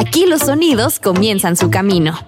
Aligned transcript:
Aquí 0.00 0.24
los 0.24 0.40
sonidos 0.40 0.98
comienzan 0.98 1.58
su 1.58 1.68
camino. 1.68 2.18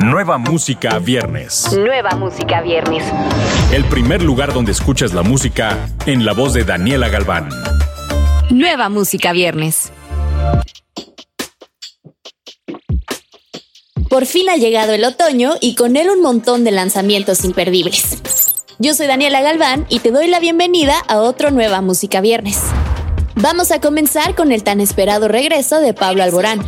Nueva 0.00 0.38
música 0.38 0.98
viernes. 0.98 1.70
Nueva 1.72 2.16
música 2.16 2.62
viernes. 2.62 3.04
El 3.72 3.84
primer 3.84 4.22
lugar 4.22 4.52
donde 4.52 4.72
escuchas 4.72 5.14
la 5.14 5.22
música 5.22 5.88
en 6.06 6.24
la 6.24 6.32
voz 6.32 6.52
de 6.52 6.64
Daniela 6.64 7.08
Galván. 7.08 7.48
Nueva 8.50 8.88
música 8.88 9.30
viernes. 9.32 9.92
Por 14.08 14.26
fin 14.26 14.48
ha 14.48 14.56
llegado 14.56 14.92
el 14.92 15.04
otoño 15.04 15.52
y 15.60 15.76
con 15.76 15.94
él 15.94 16.10
un 16.10 16.20
montón 16.22 16.64
de 16.64 16.72
lanzamientos 16.72 17.44
imperdibles. 17.44 18.18
Yo 18.80 18.94
soy 18.94 19.06
Daniela 19.06 19.42
Galván 19.42 19.86
y 19.90 20.00
te 20.00 20.10
doy 20.10 20.26
la 20.26 20.40
bienvenida 20.40 20.96
a 21.06 21.18
otro 21.18 21.52
Nueva 21.52 21.82
Música 21.82 22.20
Viernes. 22.20 22.58
Vamos 23.36 23.70
a 23.70 23.80
comenzar 23.80 24.34
con 24.34 24.52
el 24.52 24.64
tan 24.64 24.80
esperado 24.80 25.28
regreso 25.28 25.80
de 25.80 25.94
Pablo 25.94 26.22
Alborán. 26.22 26.64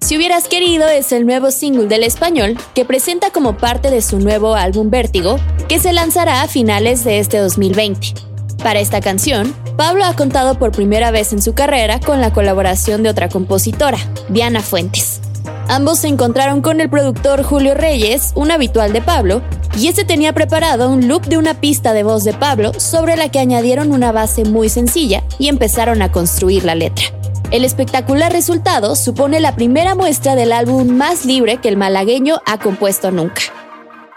Si 0.00 0.16
hubieras 0.16 0.48
querido 0.48 0.86
es 0.86 1.12
el 1.12 1.24
nuevo 1.24 1.50
single 1.50 1.86
del 1.86 2.04
español 2.04 2.58
que 2.74 2.84
presenta 2.84 3.30
como 3.30 3.56
parte 3.56 3.90
de 3.90 4.02
su 4.02 4.18
nuevo 4.18 4.54
álbum 4.54 4.90
Vértigo, 4.90 5.38
que 5.66 5.80
se 5.80 5.94
lanzará 5.94 6.42
a 6.42 6.48
finales 6.48 7.04
de 7.04 7.18
este 7.18 7.38
2020. 7.38 8.14
Para 8.62 8.80
esta 8.80 9.00
canción, 9.00 9.54
Pablo 9.76 10.04
ha 10.04 10.14
contado 10.14 10.58
por 10.58 10.72
primera 10.72 11.10
vez 11.10 11.32
en 11.32 11.40
su 11.40 11.54
carrera 11.54 12.00
con 12.00 12.20
la 12.20 12.32
colaboración 12.32 13.02
de 13.02 13.08
otra 13.08 13.30
compositora, 13.30 13.98
Diana 14.28 14.60
Fuentes. 14.60 15.20
Ambos 15.68 16.00
se 16.00 16.08
encontraron 16.08 16.60
con 16.60 16.82
el 16.82 16.90
productor 16.90 17.42
Julio 17.42 17.74
Reyes, 17.74 18.32
un 18.34 18.50
habitual 18.50 18.92
de 18.92 19.00
Pablo, 19.00 19.42
y 19.76 19.88
este 19.88 20.04
tenía 20.04 20.32
preparado 20.32 20.90
un 20.90 21.08
loop 21.08 21.26
de 21.26 21.36
una 21.36 21.54
pista 21.54 21.92
de 21.92 22.02
voz 22.02 22.24
de 22.24 22.32
Pablo 22.32 22.72
sobre 22.78 23.16
la 23.16 23.28
que 23.28 23.38
añadieron 23.38 23.92
una 23.92 24.12
base 24.12 24.44
muy 24.44 24.68
sencilla 24.68 25.22
y 25.38 25.48
empezaron 25.48 26.02
a 26.02 26.12
construir 26.12 26.64
la 26.64 26.74
letra. 26.74 27.06
El 27.50 27.64
espectacular 27.64 28.32
resultado 28.32 28.96
supone 28.96 29.40
la 29.40 29.54
primera 29.54 29.94
muestra 29.94 30.34
del 30.34 30.52
álbum 30.52 30.88
más 30.88 31.24
libre 31.24 31.58
que 31.58 31.68
el 31.68 31.76
malagueño 31.76 32.40
ha 32.46 32.58
compuesto 32.58 33.10
nunca. 33.10 33.42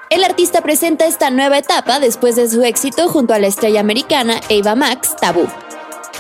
El 0.09 0.23
artista 0.23 0.61
presenta 0.61 1.05
esta 1.05 1.29
nueva 1.29 1.57
etapa 1.57 1.99
después 1.99 2.35
de 2.35 2.49
su 2.49 2.63
éxito 2.63 3.09
junto 3.09 3.33
a 3.33 3.39
la 3.39 3.47
estrella 3.47 3.81
americana 3.81 4.39
Ava 4.49 4.75
Max, 4.75 5.15
Tabú. 5.19 5.47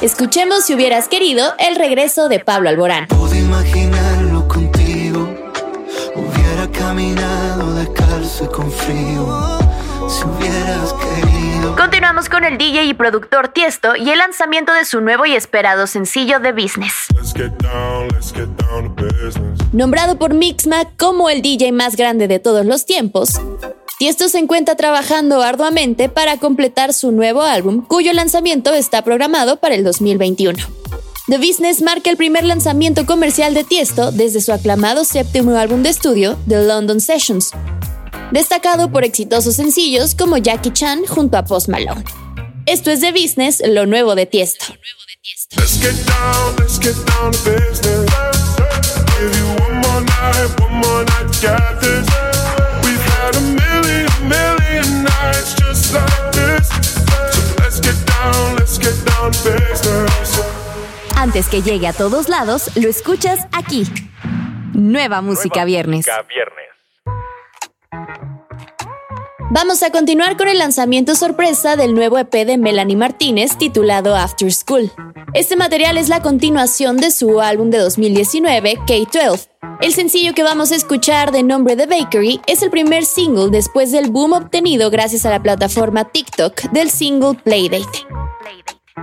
Escuchemos 0.01 0.65
si 0.65 0.75
hubieras 0.75 1.07
querido 1.07 1.53
el 1.57 1.75
regreso 1.75 2.27
de 2.27 2.39
Pablo 2.39 2.69
Alborán. 2.69 3.07
imaginarlo 3.33 4.47
contigo, 4.47 5.27
hubiera 6.15 6.69
caminado 6.71 7.36
con 8.53 8.69
frío. 8.69 9.57
Si 10.09 10.25
hubieras 10.25 10.93
querido. 10.93 11.75
Continuamos 11.77 12.27
con 12.27 12.43
el 12.43 12.57
DJ 12.57 12.83
y 12.83 12.93
productor 12.93 13.47
Tiesto 13.47 13.95
y 13.95 14.09
el 14.09 14.17
lanzamiento 14.17 14.73
de 14.73 14.83
su 14.83 14.99
nuevo 14.99 15.25
y 15.25 15.33
esperado 15.33 15.87
sencillo 15.87 16.41
The 16.41 16.51
Business. 16.51 17.07
Nombrado 19.71 20.19
por 20.19 20.33
Mixma 20.33 20.83
como 20.97 21.29
el 21.29 21.41
DJ 21.41 21.71
más 21.71 21.95
grande 21.95 22.27
de 22.27 22.39
todos 22.39 22.65
los 22.65 22.85
tiempos, 22.85 23.39
Tiesto 23.97 24.27
se 24.27 24.39
encuentra 24.39 24.75
trabajando 24.75 25.41
arduamente 25.41 26.09
para 26.09 26.37
completar 26.37 26.93
su 26.93 27.13
nuevo 27.13 27.43
álbum, 27.43 27.85
cuyo 27.87 28.11
lanzamiento 28.11 28.73
está 28.73 29.03
programado 29.03 29.57
para 29.61 29.75
el 29.75 29.85
2021. 29.85 30.57
The 31.27 31.37
Business 31.37 31.81
marca 31.81 32.09
el 32.09 32.17
primer 32.17 32.43
lanzamiento 32.43 33.05
comercial 33.05 33.53
de 33.53 33.63
Tiesto 33.63 34.11
desde 34.11 34.41
su 34.41 34.51
aclamado 34.51 35.05
séptimo 35.05 35.55
álbum 35.57 35.81
de 35.81 35.89
estudio, 35.89 36.37
The 36.47 36.63
London 36.63 37.01
Sessions, 37.01 37.51
destacado 38.31 38.91
por 38.91 39.03
exitosos 39.03 39.55
sencillos 39.55 40.15
como 40.15 40.37
Jackie 40.37 40.71
Chan 40.71 41.05
junto 41.05 41.37
a 41.37 41.45
Post 41.45 41.69
Malone. 41.69 42.03
Esto 42.65 42.91
es 42.91 42.99
The 42.99 43.11
Business, 43.11 43.61
lo 43.65 43.85
nuevo 43.85 44.15
de 44.15 44.25
Tiesto. 44.25 44.65
Antes 61.15 61.47
que 61.47 61.61
llegue 61.61 61.87
a 61.87 61.93
todos 61.93 62.29
lados, 62.29 62.69
lo 62.75 62.89
escuchas 62.89 63.47
aquí. 63.51 63.85
Nueva 64.73 65.21
Música 65.21 65.65
Viernes. 65.65 66.05
Vamos 69.49 69.81
a 69.81 69.91
continuar 69.91 70.35
con 70.35 70.49
el 70.49 70.57
lanzamiento 70.57 71.15
sorpresa 71.15 71.77
del 71.77 71.93
nuevo 71.93 72.17
EP 72.17 72.33
de 72.45 72.57
Melanie 72.57 72.97
Martínez 72.97 73.57
titulado 73.57 74.13
After 74.13 74.51
School. 74.51 74.91
Este 75.33 75.55
material 75.55 75.97
es 75.97 76.09
la 76.09 76.21
continuación 76.21 76.97
de 76.97 77.11
su 77.11 77.39
álbum 77.39 77.69
de 77.69 77.77
2019, 77.77 78.75
K-12. 78.85 79.47
El 79.79 79.93
sencillo 79.93 80.33
que 80.33 80.43
vamos 80.43 80.73
a 80.73 80.75
escuchar 80.75 81.31
de 81.31 81.43
nombre 81.43 81.77
The 81.77 81.85
Bakery 81.85 82.41
es 82.45 82.61
el 82.61 82.69
primer 82.69 83.05
single 83.05 83.49
después 83.49 83.93
del 83.93 84.11
boom 84.11 84.33
obtenido 84.33 84.89
gracias 84.89 85.25
a 85.25 85.29
la 85.29 85.41
plataforma 85.41 86.03
TikTok 86.03 86.63
del 86.71 86.89
single 86.89 87.35
Playdate, 87.35 88.05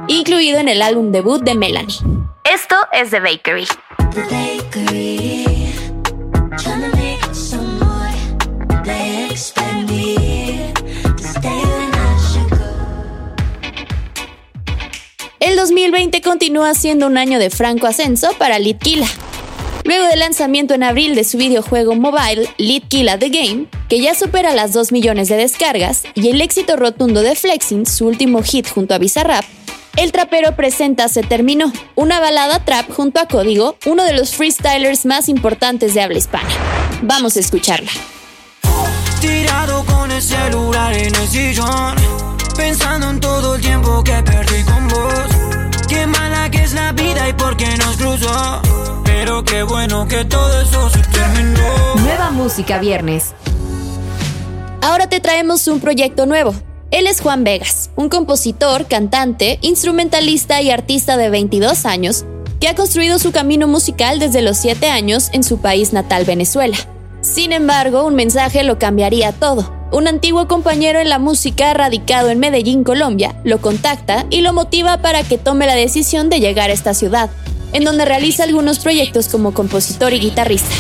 incluido 0.09 0.59
en 0.59 0.69
el 0.69 0.83
álbum 0.83 1.11
debut 1.11 1.43
de 1.43 1.55
Melanie. 1.55 1.97
Esto 2.45 2.77
es 2.93 3.11
The 3.11 3.21
Bakery. 3.21 3.67
2020 15.95 16.23
continúa 16.23 16.75
siendo 16.75 17.07
un 17.07 17.17
año 17.17 17.39
de 17.39 17.51
franco 17.51 17.87
ascenso 17.87 18.33
para 18.37 18.59
Litkila. 18.59 19.07
Luego 19.85 20.05
del 20.09 20.19
lanzamiento 20.19 20.75
en 20.75 20.83
abril 20.83 21.15
de 21.15 21.23
su 21.23 21.39
videojuego 21.39 21.95
mobile 21.95 22.49
Litkila 22.59 23.17
The 23.17 23.29
Game, 23.29 23.67
que 23.89 24.01
ya 24.01 24.17
supera 24.17 24.53
las 24.55 24.73
2 24.73 24.91
millones 24.91 25.29
de 25.29 25.37
descargas, 25.37 26.03
y 26.15 26.31
el 26.31 26.41
éxito 26.41 26.75
rotundo 26.75 27.23
de 27.23 27.37
Flexing, 27.37 27.87
su 27.87 28.09
último 28.09 28.43
hit 28.43 28.69
junto 28.69 28.93
a 28.93 28.99
Bizarrap, 28.99 29.45
el 29.97 30.11
trapero 30.11 30.57
presenta 30.57 31.07
Se 31.07 31.23
Terminó, 31.23 31.73
una 31.95 32.19
balada 32.19 32.65
trap 32.65 32.91
junto 32.91 33.21
a 33.21 33.29
Código, 33.29 33.77
uno 33.87 34.03
de 34.03 34.15
los 34.15 34.35
freestylers 34.35 35.07
más 35.07 35.29
importantes 35.29 35.95
de 35.95 36.01
habla 36.01 36.19
hispana. 36.19 36.49
Vamos 37.03 37.37
a 37.37 37.41
escucharla. 37.41 37.93
Tirado 39.21 39.85
con 39.85 40.11
el 40.11 40.21
celular 40.21 40.93
en 40.93 41.15
el 41.15 41.29
sillón, 41.29 41.95
pensando 42.57 43.11
en 43.11 43.21
todo 43.21 43.55
el 43.55 43.61
tiempo 43.61 44.03
que 44.03 44.21
perdí 44.25 44.65
con 44.65 44.89
vos. 44.89 45.54
Nueva 52.03 52.31
música 52.31 52.79
viernes. 52.79 53.35
Ahora 54.83 55.09
te 55.09 55.21
traemos 55.21 55.67
un 55.67 55.81
proyecto 55.81 56.27
nuevo. 56.27 56.55
Él 56.91 57.07
es 57.07 57.23
Juan 57.23 57.43
Vegas, 57.43 57.91
un 57.97 58.11
compositor, 58.11 58.87
cantante, 58.87 59.59
instrumentalista 59.63 60.61
y 60.61 60.71
artista 60.71 61.17
de 61.17 61.31
22 61.31 61.87
años 61.87 62.27
que 62.61 62.69
ha 62.69 62.75
construido 62.75 63.19
su 63.19 63.33
camino 63.33 63.69
musical 63.69 64.19
desde 64.19 64.43
los 64.43 64.59
7 64.59 64.89
años 64.89 65.31
en 65.33 65.45
su 65.45 65.59
país 65.59 65.95
natal 65.95 66.27
Venezuela. 66.27 66.77
Sin 67.23 67.53
embargo, 67.53 68.05
un 68.05 68.17
mensaje 68.17 68.65
lo 68.65 68.79
cambiaría 68.79 69.33
todo. 69.33 69.73
Un 69.95 70.09
antiguo 70.09 70.49
compañero 70.49 70.99
en 70.99 71.09
la 71.09 71.21
música 71.21 71.73
radicado 71.73 72.29
en 72.31 72.41
Medellín, 72.41 72.83
Colombia, 72.83 73.37
lo 73.45 73.61
contacta 73.61 74.27
y 74.29 74.41
lo 74.41 74.53
motiva 74.53 74.97
para 74.99 75.23
que 75.23 75.39
tome 75.39 75.67
la 75.67 75.77
decisión 75.77 76.29
de 76.29 76.41
llegar 76.41 76.71
a 76.71 76.73
esta 76.73 76.95
ciudad, 76.95 77.31
en 77.73 77.85
donde 77.85 78.05
realiza 78.05 78.43
algunos 78.43 78.81
proyectos 78.81 79.29
como 79.29 79.55
compositor 79.55 80.13
y 80.13 80.19
guitarrista. 80.19 80.75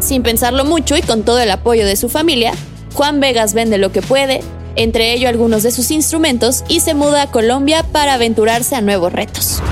Sin 0.00 0.24
pensarlo 0.24 0.64
mucho 0.64 0.96
y 0.96 1.02
con 1.02 1.22
todo 1.22 1.38
el 1.38 1.52
apoyo 1.52 1.86
de 1.86 1.94
su 1.94 2.08
familia, 2.08 2.52
Juan 2.94 3.20
Vegas 3.20 3.54
vende 3.54 3.78
lo 3.78 3.92
que 3.92 4.02
puede, 4.02 4.40
entre 4.74 5.12
ello 5.12 5.28
algunos 5.28 5.62
de 5.62 5.70
sus 5.70 5.92
instrumentos, 5.92 6.64
y 6.66 6.80
se 6.80 6.94
muda 6.94 7.22
a 7.22 7.30
Colombia 7.30 7.84
para 7.92 8.14
aventurarse 8.14 8.74
a 8.74 8.80
nuevos 8.80 9.12
retos. 9.12 9.62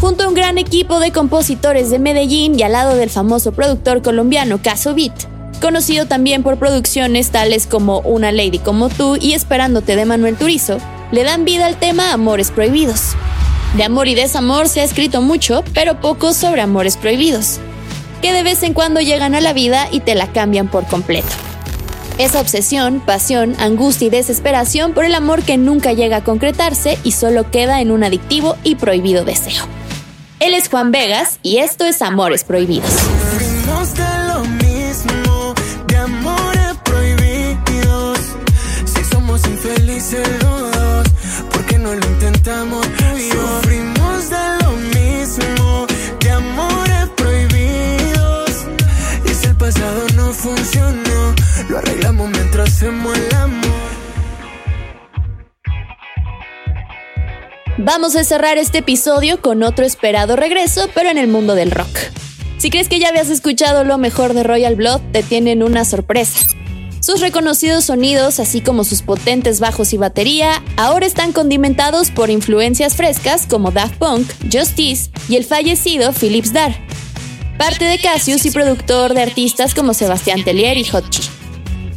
Junto 0.00 0.22
a 0.22 0.28
un 0.28 0.34
gran 0.34 0.56
equipo 0.58 1.00
de 1.00 1.10
compositores 1.10 1.90
de 1.90 1.98
Medellín 1.98 2.56
y 2.56 2.62
al 2.62 2.74
lado 2.74 2.94
del 2.94 3.10
famoso 3.10 3.50
productor 3.50 4.02
colombiano 4.02 4.60
Caso 4.62 4.94
Beat, 4.94 5.33
conocido 5.64 6.04
también 6.04 6.42
por 6.42 6.58
producciones 6.58 7.30
tales 7.30 7.66
como 7.66 8.00
Una 8.00 8.32
Lady 8.32 8.58
como 8.58 8.90
tú 8.90 9.16
y 9.18 9.32
Esperándote 9.32 9.96
de 9.96 10.04
Manuel 10.04 10.36
Turizo, 10.36 10.76
le 11.10 11.24
dan 11.24 11.46
vida 11.46 11.64
al 11.64 11.78
tema 11.78 12.12
Amores 12.12 12.50
Prohibidos. 12.50 13.14
De 13.74 13.82
amor 13.82 14.06
y 14.06 14.14
desamor 14.14 14.68
se 14.68 14.82
ha 14.82 14.84
escrito 14.84 15.22
mucho, 15.22 15.64
pero 15.72 16.02
poco 16.02 16.34
sobre 16.34 16.60
amores 16.60 16.98
prohibidos, 16.98 17.60
que 18.20 18.34
de 18.34 18.42
vez 18.42 18.62
en 18.62 18.74
cuando 18.74 19.00
llegan 19.00 19.34
a 19.34 19.40
la 19.40 19.54
vida 19.54 19.88
y 19.90 20.00
te 20.00 20.14
la 20.14 20.30
cambian 20.32 20.68
por 20.68 20.84
completo. 20.84 21.30
Esa 22.18 22.42
obsesión, 22.42 23.00
pasión, 23.00 23.56
angustia 23.58 24.08
y 24.08 24.10
desesperación 24.10 24.92
por 24.92 25.06
el 25.06 25.14
amor 25.14 25.44
que 25.44 25.56
nunca 25.56 25.94
llega 25.94 26.18
a 26.18 26.24
concretarse 26.24 26.98
y 27.04 27.12
solo 27.12 27.50
queda 27.50 27.80
en 27.80 27.90
un 27.90 28.04
adictivo 28.04 28.56
y 28.64 28.74
prohibido 28.74 29.24
deseo. 29.24 29.64
Él 30.40 30.52
es 30.52 30.68
Juan 30.68 30.92
Vegas 30.92 31.38
y 31.42 31.56
esto 31.56 31.86
es 31.86 32.02
Amores 32.02 32.44
Prohibidos. 32.44 32.92
Lo 51.68 51.78
arreglamos 51.78 52.30
mientras 52.30 52.68
hacemos 52.68 53.16
el. 53.16 53.24
Vamos 57.76 58.16
a 58.16 58.24
cerrar 58.24 58.56
este 58.56 58.78
episodio 58.78 59.40
con 59.40 59.62
otro 59.62 59.84
esperado 59.84 60.36
regreso, 60.36 60.88
pero 60.94 61.10
en 61.10 61.18
el 61.18 61.28
mundo 61.28 61.54
del 61.54 61.70
rock. 61.70 61.96
Si 62.58 62.70
crees 62.70 62.88
que 62.88 62.98
ya 62.98 63.08
habías 63.08 63.30
escuchado 63.30 63.84
lo 63.84 63.98
mejor 63.98 64.32
de 64.32 64.42
Royal 64.42 64.74
Blood, 64.74 65.00
te 65.12 65.22
tienen 65.22 65.62
una 65.62 65.84
sorpresa. 65.84 66.38
Sus 67.00 67.20
reconocidos 67.20 67.84
sonidos, 67.84 68.40
así 68.40 68.60
como 68.60 68.84
sus 68.84 69.02
potentes 69.02 69.60
bajos 69.60 69.92
y 69.92 69.98
batería, 69.98 70.62
ahora 70.76 71.04
están 71.04 71.32
condimentados 71.32 72.10
por 72.10 72.30
influencias 72.30 72.96
frescas 72.96 73.46
como 73.46 73.70
Daft 73.70 73.96
Punk, 73.96 74.26
Justice 74.50 75.10
y 75.28 75.36
el 75.36 75.44
fallecido 75.44 76.12
Philips 76.12 76.52
Dar, 76.52 76.74
parte 77.58 77.84
de 77.84 77.98
Cassius 77.98 78.46
y 78.46 78.50
productor 78.50 79.14
de 79.14 79.22
artistas 79.22 79.74
como 79.74 79.92
Sebastián 79.92 80.42
Tellier 80.44 80.78
y 80.78 80.84
Hotchi. 80.84 81.33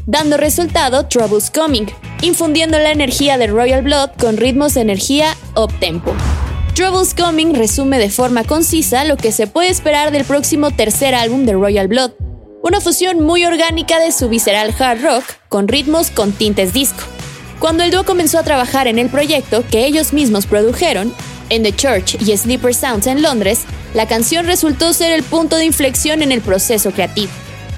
Dando 0.09 0.37
resultado 0.37 1.05
Troubles 1.05 1.51
Coming, 1.51 1.87
infundiendo 2.21 2.79
la 2.79 2.91
energía 2.91 3.37
de 3.37 3.47
Royal 3.47 3.81
Blood 3.81 4.11
con 4.17 4.37
ritmos 4.37 4.73
de 4.73 4.79
energía 4.79 5.35
up-tempo. 5.53 6.13
Troubles 6.73 7.13
Coming 7.13 7.53
resume 7.53 7.99
de 7.99 8.09
forma 8.09 8.45
concisa 8.45 9.03
lo 9.03 9.17
que 9.17 9.33
se 9.33 9.47
puede 9.47 9.67
esperar 9.67 10.11
del 10.11 10.23
próximo 10.23 10.71
tercer 10.71 11.13
álbum 11.13 11.45
de 11.45 11.51
Royal 11.51 11.89
Blood, 11.89 12.11
una 12.63 12.79
fusión 12.79 13.21
muy 13.21 13.43
orgánica 13.43 13.99
de 13.99 14.13
su 14.13 14.29
visceral 14.29 14.73
hard 14.79 15.03
rock 15.03 15.25
con 15.49 15.67
ritmos 15.67 16.09
con 16.09 16.31
tintes 16.31 16.71
disco. 16.71 17.03
Cuando 17.59 17.83
el 17.83 17.91
dúo 17.91 18.05
comenzó 18.05 18.39
a 18.39 18.43
trabajar 18.43 18.87
en 18.87 18.99
el 18.99 19.09
proyecto 19.09 19.65
que 19.69 19.85
ellos 19.85 20.13
mismos 20.13 20.45
produjeron, 20.45 21.13
en 21.49 21.63
The 21.63 21.75
Church 21.75 22.15
y 22.21 22.37
Sleeper 22.37 22.73
Sounds 22.73 23.07
en 23.07 23.21
Londres, 23.21 23.63
la 23.93 24.07
canción 24.07 24.45
resultó 24.45 24.93
ser 24.93 25.11
el 25.11 25.23
punto 25.23 25.57
de 25.57 25.65
inflexión 25.65 26.21
en 26.21 26.31
el 26.31 26.39
proceso 26.39 26.91
creativo. 26.91 27.33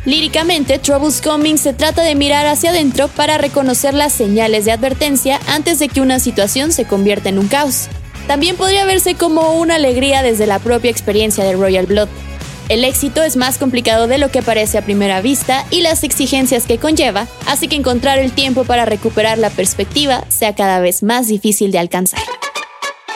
Líricamente, 0.06 0.80
Troubles 0.80 1.22
Coming 1.22 1.58
se 1.58 1.74
trata 1.74 2.04
de 2.04 2.16
mirar 2.16 2.46
hacia 2.46 2.70
adentro 2.70 3.10
para 3.10 3.38
reconocer 3.38 3.94
las 3.94 4.14
señales 4.14 4.66
de 4.66 4.72
advertencia 4.72 5.40
antes 5.48 5.80
de 5.80 5.90
que 5.90 6.02
una 6.02 6.20
situación 6.20 6.72
se 6.72 6.86
convierta 6.86 7.30
en 7.30 7.38
un 7.38 7.48
caos. 7.48 7.90
También 8.28 8.56
podría 8.56 8.86
verse 8.86 9.16
como 9.16 9.54
una 9.54 9.76
alegría 9.76 10.24
desde 10.24 10.48
la 10.48 10.60
propia 10.60 10.92
experiencia 10.92 11.44
de 11.44 11.54
Royal 11.54 11.86
Blood. 11.86 12.08
El 12.70 12.84
éxito 12.84 13.24
es 13.24 13.36
más 13.36 13.58
complicado 13.58 14.08
de 14.08 14.20
lo 14.20 14.30
que 14.30 14.44
parece 14.44 14.78
a 14.78 14.84
primera 14.84 15.22
vista 15.22 15.66
y 15.72 15.82
las 15.82 16.04
exigencias 16.04 16.68
que 16.68 16.78
conlleva, 16.78 17.28
así 17.48 17.68
que 17.68 17.76
encontrar 17.76 18.20
el 18.20 18.32
tiempo 18.32 18.64
para 18.64 18.86
recuperar 18.86 19.40
la 19.40 19.50
perspectiva 19.50 20.24
sea 20.30 20.54
cada 20.54 20.80
vez 20.80 21.02
más 21.02 21.28
difícil 21.28 21.72
de 21.72 21.80
alcanzar. 21.80 22.20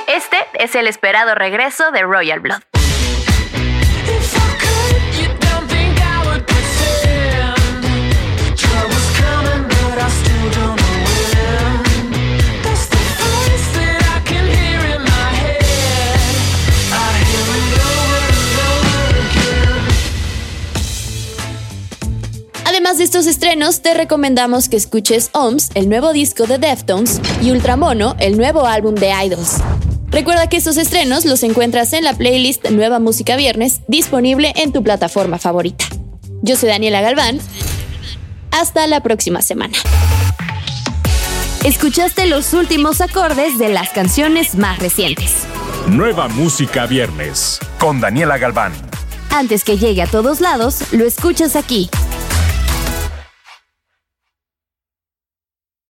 Este 0.08 0.38
es 0.60 0.76
el 0.76 0.88
esperado 0.88 1.36
regreso 1.36 1.92
de 1.92 2.02
Royal 2.02 2.40
Blood. 2.40 2.73
Estos 23.04 23.28
estrenos, 23.28 23.82
te 23.82 23.94
recomendamos 23.94 24.70
que 24.70 24.78
escuches 24.78 25.30
OMS, 25.34 25.72
el 25.76 25.90
nuevo 25.90 26.14
disco 26.14 26.48
de 26.48 26.58
Deftones, 26.58 27.20
y 27.42 27.52
Ultramono, 27.52 28.16
el 28.18 28.38
nuevo 28.38 28.66
álbum 28.66 28.96
de 28.96 29.12
Idols. 29.26 29.58
Recuerda 30.08 30.48
que 30.48 30.56
estos 30.56 30.78
estrenos 30.78 31.26
los 31.26 31.44
encuentras 31.44 31.92
en 31.92 32.06
la 32.06 32.14
playlist 32.14 32.70
Nueva 32.70 33.00
Música 33.00 33.36
Viernes, 33.36 33.82
disponible 33.90 34.54
en 34.56 34.72
tu 34.72 34.84
plataforma 34.84 35.38
favorita. 35.38 35.84
Yo 36.42 36.56
soy 36.56 36.70
Daniela 36.70 37.02
Galván. 37.02 37.40
Hasta 38.52 38.88
la 38.88 39.02
próxima 39.02 39.42
semana. 39.42 39.78
Escuchaste 41.66 42.26
los 42.28 42.54
últimos 42.54 43.02
acordes 43.02 43.58
de 43.58 43.68
las 43.68 43.90
canciones 43.90 44.56
más 44.56 44.80
recientes. 44.80 45.34
Nueva 45.90 46.30
Música 46.30 46.86
Viernes 46.86 47.60
con 47.80 48.00
Daniela 48.00 48.38
Galván. 48.38 48.72
Antes 49.30 49.64
que 49.66 49.78
llegue 49.78 50.02
a 50.04 50.08
todos 50.08 50.40
lados, 50.40 50.94
lo 50.94 51.06
escuchas 51.06 51.56
aquí, 51.56 51.90